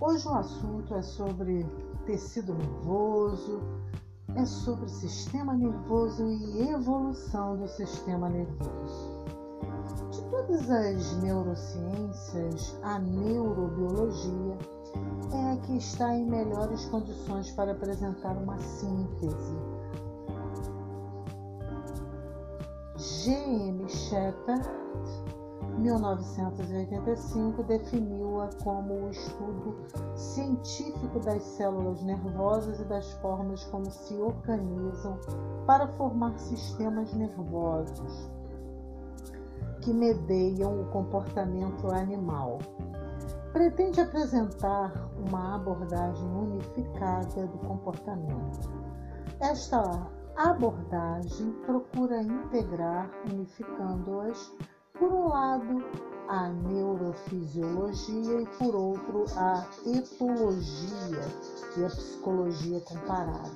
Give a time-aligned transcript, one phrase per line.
[0.00, 1.66] Hoje o assunto é sobre
[2.06, 3.60] tecido nervoso,
[4.36, 9.24] é sobre sistema nervoso e evolução do sistema nervoso.
[10.12, 14.56] De todas as neurociências, a neurobiologia
[15.32, 19.56] é a que está em melhores condições para apresentar uma síntese.
[22.96, 23.88] G.M.
[23.88, 24.68] Shepard
[25.78, 29.76] 1985 definiu-a como o estudo
[30.16, 35.18] científico das células nervosas e das formas como se organizam
[35.66, 38.30] para formar sistemas nervosos
[39.82, 42.58] que medeiam o comportamento animal.
[43.52, 48.68] Pretende apresentar uma abordagem unificada do comportamento.
[49.40, 50.06] Esta
[50.36, 54.52] abordagem procura integrar, unificando-as
[54.98, 55.84] por um lado,
[56.28, 61.24] a neurofisiologia e, por outro, a etologia
[61.76, 63.50] e a psicologia comparada.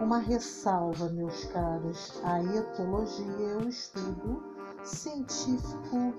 [0.00, 4.42] Uma ressalva, meus caros: a etologia é o estudo
[4.82, 6.14] científico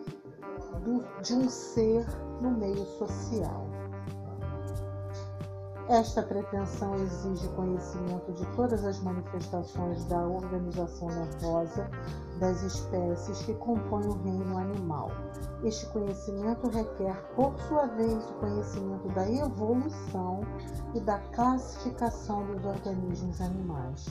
[0.84, 2.06] do, de um ser
[2.42, 3.68] no meio social.
[5.88, 11.88] Esta pretensão exige conhecimento de todas as manifestações da organização nervosa
[12.40, 15.12] das espécies que compõem o reino animal.
[15.64, 20.42] Este conhecimento requer, por sua vez, o conhecimento da evolução
[20.96, 24.08] e da classificação dos organismos animais.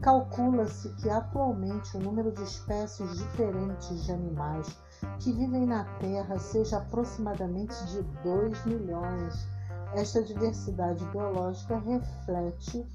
[0.00, 4.78] Calcula-se que atualmente o número de espécies diferentes de animais
[5.20, 9.46] que vivem na Terra seja aproximadamente de 2 milhões
[9.94, 12.86] esta diversidade biológica reflete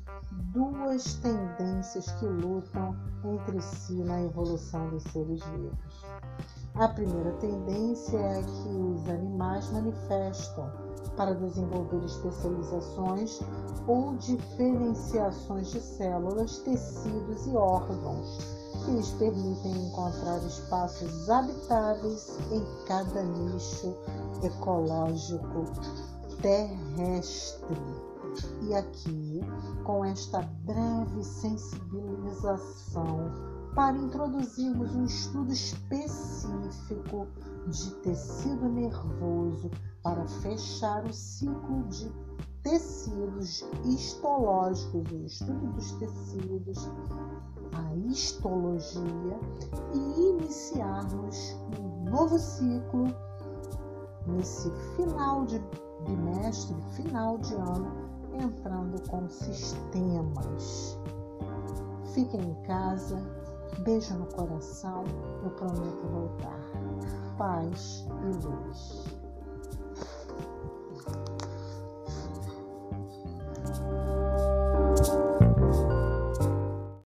[0.54, 6.06] duas tendências que lutam entre si na evolução dos seres vivos.
[6.76, 10.72] A primeira tendência é que os animais manifestam
[11.16, 13.42] para desenvolver especializações
[13.88, 18.38] ou diferenciações de células, tecidos e órgãos
[18.86, 23.96] que lhes permitem encontrar espaços habitáveis em cada nicho
[24.44, 25.66] ecológico
[26.42, 27.78] terrestre.
[28.62, 29.42] E aqui,
[29.84, 33.32] com esta breve sensibilização,
[33.74, 37.28] para introduzirmos um estudo específico
[37.68, 39.72] de tecido nervoso
[40.04, 42.12] para fechar o ciclo de
[42.64, 46.90] tecidos histológicos, o estudo dos tecidos,
[47.74, 49.40] a histologia
[49.94, 53.08] e iniciarmos um novo ciclo
[54.28, 55.62] nesse final de
[56.06, 57.92] bimestre, final de ano,
[58.34, 60.98] entrando com sistemas.
[62.14, 63.18] Fiquem em casa,
[63.80, 65.04] beijo no coração,
[65.44, 66.60] eu prometo voltar.
[67.38, 69.17] Paz e luz.